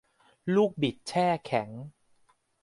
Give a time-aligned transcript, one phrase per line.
[0.55, 1.69] ลูกบิดแช่แข็ง